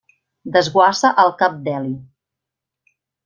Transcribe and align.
Desguassa 0.55 1.11
al 1.25 1.29
cap 1.43 1.59
Deli. 1.69 1.93